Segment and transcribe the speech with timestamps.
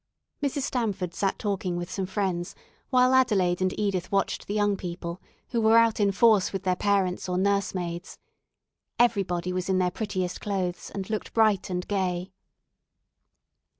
[0.41, 0.63] Mrs.
[0.63, 2.55] Stamford sat talking with some friends
[2.89, 6.63] while Adelaide and Edith watched the young people, who were out in full force with
[6.63, 8.17] their parents or nurse maids.
[8.97, 12.31] Everybody was in their prettiest clothes, and looked bright and gay.